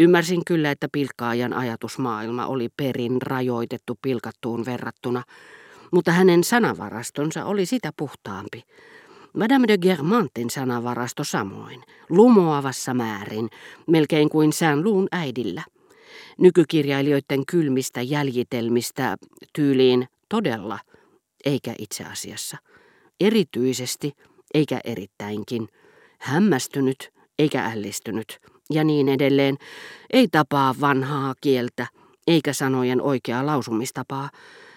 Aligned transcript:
Ymmärsin 0.00 0.44
kyllä, 0.46 0.70
että 0.70 0.88
pilkkaajan 0.92 1.52
ajatusmaailma 1.52 2.46
oli 2.46 2.68
perin 2.76 3.22
rajoitettu 3.22 3.98
pilkattuun 4.02 4.64
verrattuna, 4.64 5.22
mutta 5.92 6.12
hänen 6.12 6.44
sanavarastonsa 6.44 7.44
oli 7.44 7.66
sitä 7.66 7.90
puhtaampi. 7.96 8.62
Madame 9.36 9.68
de 9.68 9.78
Germantin 9.78 10.50
sanavarasto 10.50 11.24
samoin, 11.24 11.82
lumoavassa 12.08 12.94
määrin, 12.94 13.50
melkein 13.86 14.28
kuin 14.28 14.52
Saint-Loun 14.52 15.08
äidillä. 15.12 15.62
Nykykirjailijoiden 16.38 17.46
kylmistä 17.46 18.02
jäljitelmistä 18.02 19.16
tyyliin 19.52 20.08
todella, 20.28 20.78
eikä 21.44 21.74
itse 21.78 22.04
asiassa. 22.04 22.56
Erityisesti, 23.20 24.12
eikä 24.54 24.80
erittäinkin. 24.84 25.68
Hämmästynyt, 26.20 27.10
eikä 27.38 27.64
ällistynyt, 27.64 28.40
ja 28.70 28.84
niin 28.84 29.08
edelleen. 29.08 29.56
Ei 30.12 30.28
tapaa 30.28 30.74
vanhaa 30.80 31.34
kieltä, 31.40 31.86
eikä 32.26 32.52
sanojen 32.52 33.02
oikeaa 33.02 33.46
lausumistapaa. 33.46 34.30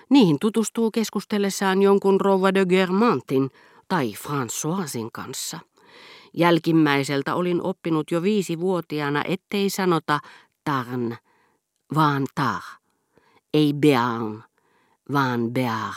Niihin 0.09 0.38
tutustuu 0.40 0.91
keskustellessaan 0.91 1.81
jonkun 1.81 2.22
rouva 2.22 2.53
de 2.53 2.66
Germantin 2.66 3.50
tai 3.88 4.14
Françoisin 4.14 5.09
kanssa. 5.14 5.59
Jälkimmäiseltä 6.34 7.36
olin 7.36 7.62
oppinut 7.62 8.12
jo 8.12 8.22
viisivuotiaana, 8.22 9.23
ettei 9.27 9.70
sanota 9.70 10.20
tarn, 10.64 11.16
vaan 11.95 12.28
tar. 12.36 12.62
Ei 13.53 13.73
bearn, 13.73 14.44
vaan 15.14 15.52
bear. 15.52 15.94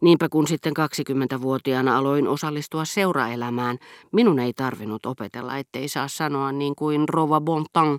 Niinpä 0.00 0.28
kun 0.28 0.48
sitten 0.48 0.72
20-vuotiaana 0.76 1.98
aloin 1.98 2.28
osallistua 2.28 2.84
seuraelämään, 2.84 3.78
minun 4.12 4.38
ei 4.38 4.52
tarvinnut 4.52 5.06
opetella, 5.06 5.58
ettei 5.58 5.88
saa 5.88 6.08
sanoa 6.08 6.52
niin 6.52 6.74
kuin 6.76 7.08
Rova 7.08 7.40
Bontan, 7.40 7.98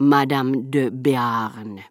Madame 0.00 0.58
de 0.72 0.90
Bearn. 0.90 1.82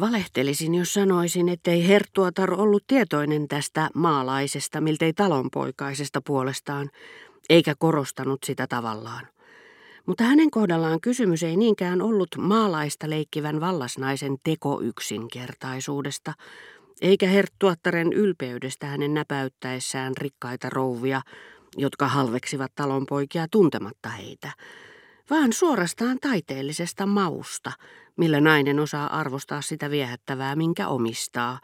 Valehtelisin, 0.00 0.74
jos 0.74 0.94
sanoisin, 0.94 1.48
ettei 1.48 1.88
Herttuatar 1.88 2.60
ollut 2.60 2.82
tietoinen 2.86 3.48
tästä 3.48 3.90
maalaisesta, 3.94 4.80
miltei 4.80 5.12
talonpoikaisesta 5.12 6.20
puolestaan, 6.26 6.90
eikä 7.50 7.74
korostanut 7.78 8.42
sitä 8.44 8.66
tavallaan. 8.66 9.28
Mutta 10.06 10.24
hänen 10.24 10.50
kohdallaan 10.50 11.00
kysymys 11.00 11.42
ei 11.42 11.56
niinkään 11.56 12.02
ollut 12.02 12.28
maalaista 12.38 13.10
leikkivän 13.10 13.60
vallasnaisen 13.60 14.36
tekoyksinkertaisuudesta, 14.44 16.32
eikä 17.00 17.28
herttuattaren 17.28 18.12
ylpeydestä 18.12 18.86
hänen 18.86 19.14
näpäyttäessään 19.14 20.12
rikkaita 20.16 20.70
rouvia, 20.70 21.22
jotka 21.76 22.08
halveksivat 22.08 22.72
talonpoikia 22.74 23.46
tuntematta 23.50 24.08
heitä, 24.08 24.52
vaan 25.30 25.52
suorastaan 25.52 26.18
taiteellisesta 26.20 27.06
mausta, 27.06 27.72
millä 28.16 28.40
nainen 28.40 28.80
osaa 28.80 29.18
arvostaa 29.18 29.62
sitä 29.62 29.90
viehättävää, 29.90 30.56
minkä 30.56 30.88
omistaa, 30.88 31.60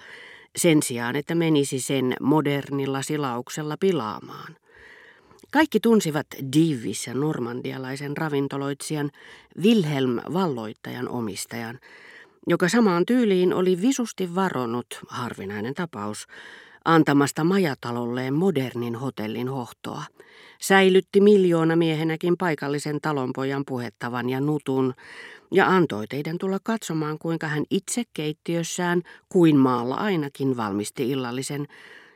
sen 0.57 0.83
sijaan, 0.83 1.17
että 1.17 1.35
menisi 1.35 1.81
sen 1.81 2.17
modernilla 2.21 3.03
silauksella 3.03 3.77
pilaamaan. 3.81 4.57
Kaikki 5.51 5.81
tunsivat 5.81 6.27
Divis 6.57 7.07
ja 7.07 7.15
normandialaisen 7.15 8.17
ravintoloitsijan 8.17 9.11
Wilhelm 9.63 10.19
Valloittajan 10.33 11.09
omistajan, 11.09 11.79
joka 12.47 12.69
samaan 12.69 13.07
tyyliin 13.07 13.55
oli 13.55 13.83
visusti 13.83 14.35
varonut, 14.35 14.87
harvinainen 15.09 15.75
tapaus, 15.75 16.27
antamasta 16.85 17.45
majatalolleen 17.45 18.35
modernin 18.35 18.95
hotellin 18.95 19.49
hohtoa. 19.49 20.03
Säilytti 20.61 21.21
miljoona 21.21 21.77
miehenäkin 21.77 22.37
paikallisen 22.37 23.01
talonpojan 23.03 23.63
puhettavan 23.67 24.31
ja 24.31 24.41
nutun, 24.41 24.95
ja 25.51 25.67
antoi 25.67 26.07
teidän 26.07 26.39
tulla 26.39 26.59
katsomaan, 26.63 27.19
kuinka 27.19 27.47
hän 27.49 27.65
itse 27.71 28.03
keittiössään 28.15 29.03
kuin 29.29 29.57
maalla 29.57 29.95
ainakin 29.95 30.57
valmisti 30.57 31.11
illallisen, 31.11 31.67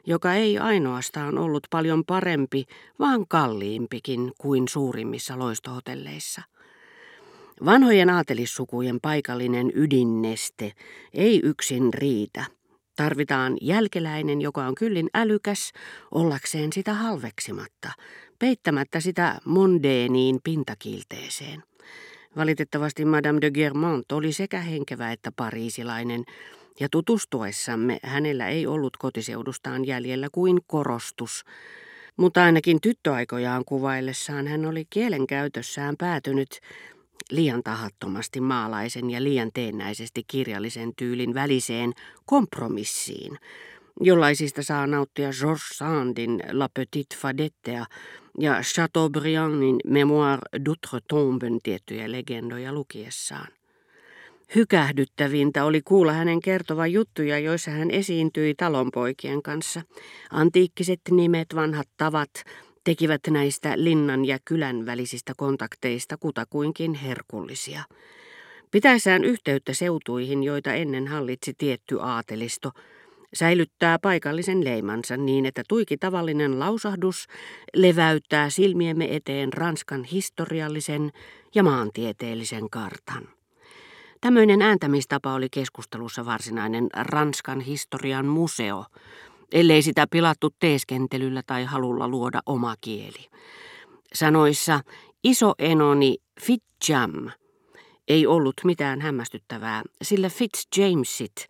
joka 0.06 0.34
ei 0.34 0.58
ainoastaan 0.58 1.38
ollut 1.38 1.66
paljon 1.70 2.04
parempi, 2.04 2.64
vaan 2.98 3.26
kalliimpikin 3.28 4.32
kuin 4.38 4.68
suurimmissa 4.68 5.38
loistohotelleissa. 5.38 6.42
Vanhojen 7.64 8.10
aatelissukujen 8.10 9.00
paikallinen 9.00 9.72
ydinneste 9.74 10.72
ei 11.14 11.40
yksin 11.44 11.94
riitä. 11.94 12.44
Tarvitaan 12.96 13.56
jälkeläinen, 13.60 14.40
joka 14.40 14.66
on 14.66 14.74
kyllin 14.74 15.10
älykäs 15.14 15.72
ollakseen 16.10 16.72
sitä 16.72 16.94
halveksimatta, 16.94 17.90
peittämättä 18.38 19.00
sitä 19.00 19.38
mondeeniin 19.44 20.40
pintakiilteeseen. 20.44 21.62
Valitettavasti 22.36 23.04
Madame 23.04 23.40
de 23.40 23.50
Germont 23.50 24.12
oli 24.12 24.32
sekä 24.32 24.60
henkevä 24.60 25.12
että 25.12 25.32
pariisilainen, 25.36 26.24
ja 26.80 26.88
tutustuessamme 26.90 27.98
hänellä 28.02 28.48
ei 28.48 28.66
ollut 28.66 28.96
kotiseudustaan 28.96 29.84
jäljellä 29.84 30.28
kuin 30.32 30.58
korostus, 30.66 31.44
mutta 32.16 32.44
ainakin 32.44 32.80
tyttöaikojaan 32.80 33.64
kuvaillessaan 33.64 34.46
hän 34.46 34.66
oli 34.66 34.84
kielenkäytössään 34.90 35.96
päätynyt 35.98 36.60
liian 37.30 37.62
tahattomasti 37.62 38.40
maalaisen 38.40 39.10
ja 39.10 39.22
liian 39.22 39.50
teennäisesti 39.54 40.22
kirjallisen 40.26 40.92
tyylin 40.96 41.34
väliseen 41.34 41.92
kompromissiin, 42.26 43.38
jollaisista 44.00 44.62
saa 44.62 44.86
nauttia 44.86 45.30
Georges 45.40 45.68
Sandin 45.68 46.42
La 46.52 46.68
Petite 46.74 47.16
Fadettea 47.16 47.86
ja 48.38 48.60
Chateaubriandin 48.62 49.80
Mémoire 49.86 50.58
d'outre-tomben 50.58 51.58
tiettyjä 51.62 52.12
legendoja 52.12 52.72
lukiessaan. 52.72 53.48
Hykähdyttävintä 54.54 55.64
oli 55.64 55.82
kuulla 55.82 56.12
hänen 56.12 56.40
kertovan 56.40 56.92
juttuja, 56.92 57.38
joissa 57.38 57.70
hän 57.70 57.90
esiintyi 57.90 58.54
talonpoikien 58.54 59.42
kanssa. 59.42 59.82
Antiikkiset 60.30 61.00
nimet, 61.10 61.54
vanhat 61.54 61.88
tavat, 61.96 62.30
tekivät 62.84 63.20
näistä 63.30 63.72
linnan 63.76 64.24
ja 64.24 64.38
kylän 64.44 64.86
välisistä 64.86 65.32
kontakteista 65.36 66.16
kutakuinkin 66.16 66.94
herkullisia. 66.94 67.82
Pitäessään 68.70 69.24
yhteyttä 69.24 69.74
seutuihin, 69.74 70.42
joita 70.42 70.72
ennen 70.72 71.08
hallitsi 71.08 71.54
tietty 71.58 71.98
aatelisto, 72.00 72.70
säilyttää 73.34 73.98
paikallisen 73.98 74.64
leimansa 74.64 75.16
niin, 75.16 75.46
että 75.46 75.62
tuiki 75.68 75.96
tavallinen 75.96 76.58
lausahdus 76.58 77.26
leväyttää 77.74 78.50
silmiemme 78.50 79.16
eteen 79.16 79.52
Ranskan 79.52 80.04
historiallisen 80.04 81.10
ja 81.54 81.62
maantieteellisen 81.62 82.70
kartan. 82.70 83.28
Tämmöinen 84.20 84.62
ääntämistapa 84.62 85.34
oli 85.34 85.48
keskustelussa 85.50 86.24
varsinainen 86.24 86.88
Ranskan 86.94 87.60
historian 87.60 88.26
museo, 88.26 88.84
ellei 89.52 89.82
sitä 89.82 90.06
pilattu 90.10 90.50
teeskentelyllä 90.58 91.42
tai 91.46 91.64
halulla 91.64 92.08
luoda 92.08 92.40
oma 92.46 92.74
kieli. 92.80 93.28
Sanoissa 94.14 94.80
iso 95.24 95.54
enoni 95.58 96.16
Fitzjam 96.40 97.30
ei 98.08 98.26
ollut 98.26 98.54
mitään 98.64 99.00
hämmästyttävää, 99.00 99.82
sillä 100.02 100.28
Fitzjamesit 100.28 101.46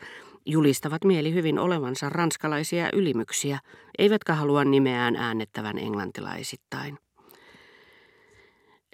julistavat 0.47 1.05
mieli 1.05 1.35
hyvin 1.35 1.59
olevansa 1.59 2.09
ranskalaisia 2.09 2.89
ylimyksiä, 2.93 3.59
eivätkä 3.99 4.35
halua 4.35 4.65
nimeään 4.65 5.17
äännettävän 5.17 5.79
englantilaisittain. 5.79 6.99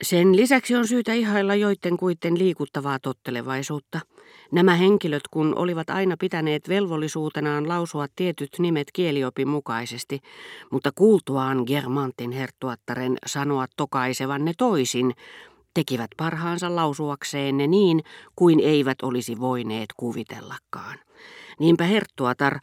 Sen 0.03 0.37
lisäksi 0.37 0.77
on 0.77 0.89
syytä 0.89 1.13
ihailla 1.13 1.55
joiden 1.55 1.97
kuitten 1.97 2.39
liikuttavaa 2.39 2.99
tottelevaisuutta. 2.99 4.01
Nämä 4.53 4.75
henkilöt, 4.75 5.23
kun 5.31 5.59
olivat 5.59 5.91
aina 5.91 6.17
pitäneet 6.21 6.69
velvollisuutenaan 6.69 7.69
lausua 7.69 8.07
tietyt 8.17 8.51
nimet 8.59 8.89
kieliopin 8.93 9.49
mukaisesti, 9.49 10.21
mutta 10.71 10.91
kuultuaan 10.95 11.63
Germantin 11.67 12.31
herttuattaren 12.33 13.17
sanoa 13.27 13.67
tokaisevan 13.77 14.45
ne 14.45 14.53
toisin, 14.59 15.15
tekivät 15.75 16.11
parhaansa 16.17 16.77
lausuakseen 16.77 17.57
ne 17.57 17.67
niin, 17.67 18.03
kuin 18.37 18.61
eivät 18.61 19.03
olisi 19.03 19.41
voineet 19.41 19.89
kuvitellakaan. 19.97 20.99
Niinpä 21.59 21.85
herttuatar 21.85 22.59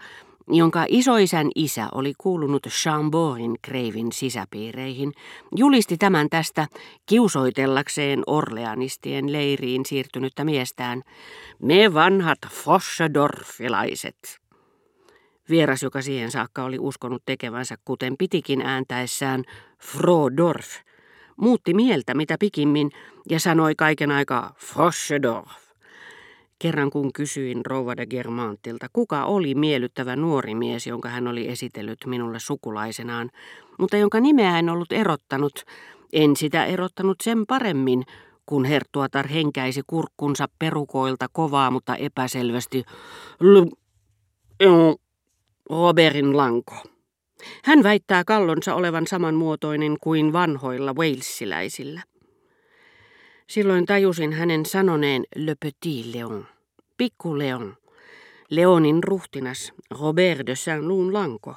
jonka 0.47 0.85
isoisän 0.87 1.47
isä 1.55 1.87
oli 1.91 2.13
kuulunut 2.17 2.67
Chamborin 2.67 3.55
kreivin 3.61 4.11
sisäpiireihin, 4.11 5.13
julisti 5.55 5.97
tämän 5.97 6.29
tästä 6.29 6.67
kiusoitellakseen 7.05 8.23
orleanistien 8.27 9.33
leiriin 9.33 9.85
siirtynyttä 9.85 10.43
miestään, 10.43 11.01
me 11.61 11.93
vanhat 11.93 12.39
Fossedorfilaiset. 12.49 14.39
Vieras, 15.49 15.83
joka 15.83 16.01
siihen 16.01 16.31
saakka 16.31 16.63
oli 16.63 16.79
uskonut 16.79 17.21
tekevänsä 17.25 17.75
kuten 17.85 18.15
pitikin 18.17 18.61
ääntäessään 18.61 19.43
Frodorf, 19.79 20.67
muutti 21.37 21.73
mieltä 21.73 22.13
mitä 22.13 22.35
pikimmin 22.39 22.91
ja 23.29 23.39
sanoi 23.39 23.75
kaiken 23.75 24.11
aikaa 24.11 24.53
Fossedorf. 24.57 25.64
Kerran 26.59 26.89
kun 26.89 27.13
kysyin 27.13 27.65
rouva 27.65 27.97
de 27.97 28.05
Germantilta, 28.05 28.87
kuka 28.93 29.25
oli 29.25 29.55
miellyttävä 29.55 30.15
nuori 30.15 30.55
mies, 30.55 30.87
jonka 30.87 31.09
hän 31.09 31.27
oli 31.27 31.47
esitellyt 31.47 31.99
minulle 32.05 32.39
sukulaisenaan, 32.39 33.29
mutta 33.79 33.97
jonka 33.97 34.19
nimeä 34.19 34.59
en 34.59 34.69
ollut 34.69 34.91
erottanut, 34.91 35.63
en 36.13 36.35
sitä 36.35 36.65
erottanut 36.65 37.17
sen 37.23 37.45
paremmin, 37.45 38.03
kun 38.45 38.65
herttuatar 38.65 39.27
henkäisi 39.27 39.81
kurkkunsa 39.87 40.47
perukoilta 40.59 41.27
kovaa, 41.31 41.71
mutta 41.71 41.95
epäselvästi. 41.95 42.83
L- 43.39 43.71
Robertin 45.69 46.37
lanko. 46.37 46.75
Hän 47.63 47.83
väittää 47.83 48.23
kallonsa 48.23 48.75
olevan 48.75 49.07
samanmuotoinen 49.07 49.97
kuin 50.01 50.33
vanhoilla 50.33 50.93
Walesiläisillä. 50.93 52.01
Silloin 53.49 53.85
tajusin 53.85 54.33
hänen 54.33 54.65
sanoneen 54.65 55.23
Le 55.35 55.55
Petit 55.59 56.05
Leon, 56.05 56.47
Pikku 56.97 57.37
Leon, 57.37 57.77
Leonin 58.49 59.03
ruhtinas 59.03 59.73
Robert 59.91 60.47
de 60.47 60.55
Saint-Loun 60.55 61.13
lanko. 61.13 61.55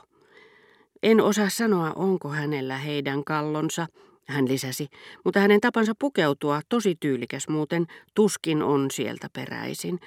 En 1.03 1.21
osaa 1.21 1.49
sanoa, 1.49 1.93
onko 1.97 2.29
hänellä 2.29 2.77
heidän 2.79 3.25
kallonsa, 3.25 3.87
hän 4.29 4.49
lisäsi, 4.49 4.89
mutta 5.25 5.41
hänen 5.41 5.61
tapansa 5.61 5.93
pukeutua, 5.99 6.61
tosi 6.69 6.95
tyylikäs 7.01 7.49
muuten, 7.49 7.87
tuskin 8.15 8.63
on 8.63 8.91
sieltä 8.91 9.29
peräisin. 9.33 10.01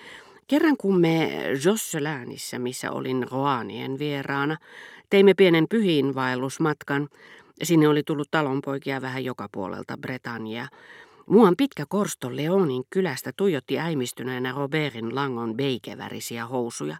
Kerran 0.48 0.78
kun 0.78 1.00
me 1.00 1.44
Josseläänissä, 1.66 2.60
missä 2.60 2.92
olin 2.92 3.28
Roanien 3.32 4.00
vieraana, 4.00 4.58
teimme 5.10 5.34
pienen 5.34 5.66
pyhiinvaellusmatkan, 5.70 7.10
sinne 7.64 7.88
oli 7.88 8.04
tullut 8.04 8.32
talonpoikia 8.32 9.02
vähän 9.02 9.26
joka 9.26 9.48
puolelta 9.52 9.98
Britannia. 9.98 10.68
Muuan 11.32 11.56
pitkä 11.58 11.86
korsto 11.90 12.36
Leonin 12.36 12.84
kylästä 12.90 13.32
tuijotti 13.38 13.80
äimistyneenä 13.80 14.52
Robertin 14.52 15.16
langon 15.16 15.58
beikevärisiä 15.58 16.46
housuja. 16.46 16.98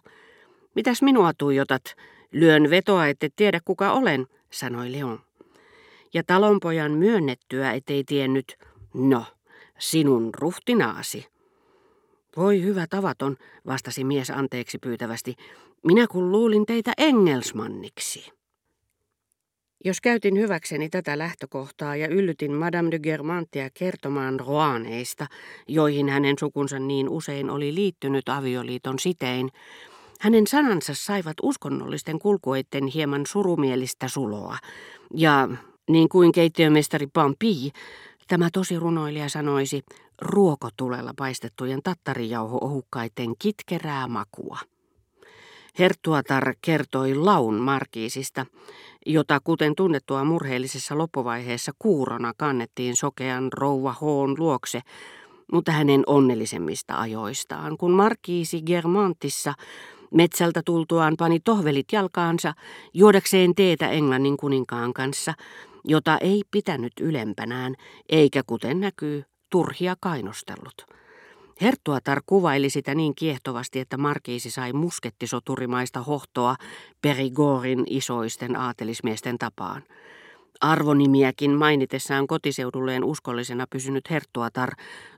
Mitäs 0.74 1.02
minua 1.02 1.32
tuijotat? 1.38 1.82
Lyön 2.30 2.70
vetoa, 2.70 3.06
ette 3.06 3.28
tiedä 3.36 3.60
kuka 3.64 3.92
olen, 3.92 4.26
sanoi 4.50 4.92
Leon. 4.92 5.20
Ja 6.14 6.22
talonpojan 6.26 6.92
myönnettyä, 6.92 7.72
ettei 7.72 8.04
tiennyt, 8.04 8.58
no, 8.94 9.24
sinun 9.78 10.30
ruhtinaasi. 10.34 11.26
Voi 12.36 12.62
hyvä 12.62 12.86
tavaton, 12.86 13.36
vastasi 13.66 14.04
mies 14.04 14.30
anteeksi 14.30 14.78
pyytävästi. 14.78 15.34
Minä 15.84 16.06
kun 16.06 16.32
luulin 16.32 16.66
teitä 16.66 16.92
engelsmanniksi. 16.98 18.32
Jos 19.84 20.00
käytin 20.00 20.38
hyväkseni 20.38 20.88
tätä 20.88 21.18
lähtökohtaa 21.18 21.96
ja 21.96 22.08
yllytin 22.08 22.52
Madame 22.52 22.90
de 22.90 22.98
Germantia 22.98 23.70
kertomaan 23.74 24.40
roaneista, 24.40 25.26
joihin 25.68 26.08
hänen 26.08 26.36
sukunsa 26.40 26.78
niin 26.78 27.08
usein 27.08 27.50
oli 27.50 27.74
liittynyt 27.74 28.28
avioliiton 28.28 28.98
sitein, 28.98 29.50
hänen 30.20 30.46
sanansa 30.46 30.94
saivat 30.94 31.36
uskonnollisten 31.42 32.18
kulkueiden 32.18 32.86
hieman 32.86 33.26
surumielistä 33.26 34.08
suloa. 34.08 34.58
Ja 35.14 35.48
niin 35.90 36.08
kuin 36.08 36.32
keittiömestari 36.32 37.06
Pampi, 37.06 37.72
tämä 38.28 38.48
tosi 38.52 38.78
runoilija 38.78 39.28
sanoisi, 39.28 39.82
ruokotulella 40.20 41.12
paistettujen 41.16 41.82
tattarijauho-ohukkaiden 41.82 43.34
kitkerää 43.38 44.08
makua. 44.08 44.58
Herttuatar 45.78 46.54
kertoi 46.60 47.14
Laun 47.14 47.54
markiisista, 47.54 48.46
jota 49.06 49.40
kuten 49.44 49.74
tunnettua 49.74 50.24
murheellisessa 50.24 50.98
loppuvaiheessa 50.98 51.72
kuurona 51.78 52.32
kannettiin 52.36 52.96
sokean 52.96 53.52
rouva 53.52 53.92
Hoon 54.00 54.34
luokse, 54.38 54.80
mutta 55.52 55.72
hänen 55.72 56.02
onnellisemmista 56.06 57.00
ajoistaan, 57.00 57.76
kun 57.76 57.90
markiisi 57.90 58.62
Germantissa 58.62 59.54
metsältä 60.14 60.62
tultuaan 60.64 61.14
pani 61.18 61.40
tohvelit 61.40 61.86
jalkaansa 61.92 62.54
juodakseen 62.94 63.54
teetä 63.54 63.88
Englannin 63.88 64.36
kuninkaan 64.36 64.92
kanssa, 64.92 65.34
jota 65.84 66.18
ei 66.18 66.42
pitänyt 66.50 66.92
ylempänään, 67.00 67.74
eikä 68.08 68.42
kuten 68.46 68.80
näkyy, 68.80 69.24
turhia 69.50 69.96
kainostellut. 70.00 71.01
Herttuatar 71.62 72.22
kuvaili 72.26 72.70
sitä 72.70 72.94
niin 72.94 73.14
kiehtovasti, 73.14 73.80
että 73.80 73.96
Markiisi 73.96 74.50
sai 74.50 74.72
muskettisoturimaista 74.72 76.02
hohtoa 76.02 76.56
Perigorin 77.02 77.84
isoisten 77.86 78.56
aatelismiesten 78.56 79.38
tapaan. 79.38 79.82
Arvonimiäkin 80.60 81.50
mainitessaan 81.50 82.26
kotiseudulleen 82.26 83.04
uskollisena 83.04 83.66
pysynyt 83.70 84.10
Herttuatar 84.10 84.70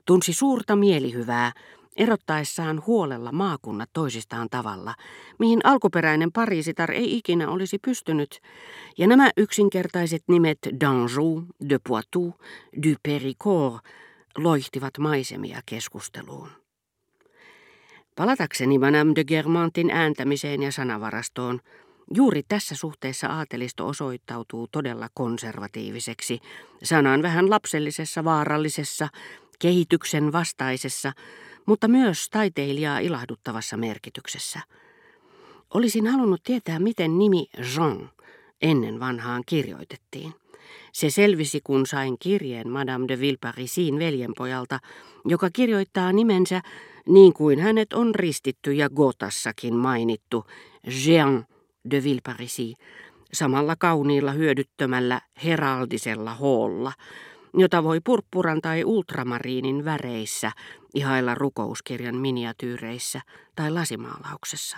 tunsi 0.05 0.33
suurta 0.33 0.75
mielihyvää, 0.75 1.51
erottaessaan 1.97 2.83
huolella 2.87 3.31
maakunnat 3.31 3.89
toisistaan 3.93 4.47
tavalla, 4.49 4.93
mihin 5.39 5.59
alkuperäinen 5.63 6.31
Pariisitar 6.31 6.91
ei 6.91 7.17
ikinä 7.17 7.49
olisi 7.49 7.79
pystynyt, 7.79 8.39
ja 8.97 9.07
nämä 9.07 9.29
yksinkertaiset 9.37 10.23
nimet 10.27 10.59
d'Anjou, 10.67 11.45
de 11.69 11.79
Poitou, 11.87 12.33
du 12.83 12.95
Périgord 13.07 13.79
loihtivat 14.37 14.97
maisemia 14.97 15.61
keskusteluun. 15.65 16.49
Palatakseni 18.15 18.77
Madame 18.77 19.11
de 19.15 19.23
Germantin 19.23 19.91
ääntämiseen 19.91 20.63
ja 20.63 20.71
sanavarastoon, 20.71 21.59
juuri 22.13 22.43
tässä 22.47 22.75
suhteessa 22.75 23.27
aatelisto 23.27 23.87
osoittautuu 23.87 24.67
todella 24.67 25.07
konservatiiviseksi, 25.13 26.39
sanan 26.83 27.21
vähän 27.21 27.49
lapsellisessa, 27.49 28.23
vaarallisessa, 28.23 29.07
kehityksen 29.59 30.31
vastaisessa, 30.31 31.13
mutta 31.65 31.87
myös 31.87 32.29
taiteilijaa 32.29 32.99
ilahduttavassa 32.99 33.77
merkityksessä. 33.77 34.59
Olisin 35.73 36.07
halunnut 36.07 36.43
tietää, 36.43 36.79
miten 36.79 37.17
nimi 37.17 37.47
Jean 37.75 38.09
ennen 38.61 38.99
vanhaan 38.99 39.43
kirjoitettiin. 39.45 40.33
Se 40.91 41.09
selvisi, 41.09 41.59
kun 41.63 41.85
sain 41.85 42.15
kirjeen 42.19 42.69
Madame 42.69 43.07
de 43.07 43.19
Villeparisin 43.19 43.99
veljenpojalta, 43.99 44.79
joka 45.25 45.49
kirjoittaa 45.53 46.11
nimensä 46.11 46.61
niin 47.07 47.33
kuin 47.33 47.59
hänet 47.59 47.93
on 47.93 48.15
ristitty 48.15 48.73
ja 48.73 48.89
Gotassakin 48.89 49.75
mainittu, 49.75 50.45
Jean 51.05 51.45
de 51.91 52.03
Villeparisi, 52.03 52.73
samalla 53.33 53.75
kauniilla 53.75 54.31
hyödyttömällä 54.31 55.21
heraldisella 55.43 56.33
hoolla, 56.35 56.93
jota 57.57 57.83
voi 57.83 57.99
purppuran 58.03 58.61
tai 58.61 58.83
ultramariinin 58.83 59.85
väreissä 59.85 60.51
ihailla 60.93 61.35
rukouskirjan 61.35 62.15
miniatyyreissä 62.15 63.21
tai 63.55 63.71
lasimaalauksessa. 63.71 64.77